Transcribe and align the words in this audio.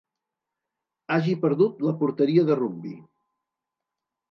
Hagi 1.17 1.35
perdut 1.43 1.85
la 1.89 1.95
porteria 2.01 2.47
de 2.51 2.59
rugbi. 2.65 2.97